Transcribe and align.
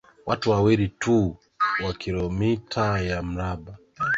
Watu 0.25 0.51
wawili 0.51 0.87
tu 0.87 1.37
kwa 1.81 1.93
kilomita 1.93 2.99
ya 3.01 3.23
mraba 3.23 3.77